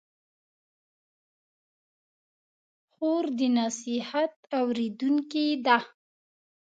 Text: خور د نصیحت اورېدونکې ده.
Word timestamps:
خور 2.93 3.25
د 3.37 3.39
نصیحت 3.59 4.33
اورېدونکې 4.59 5.47
ده. 5.65 5.77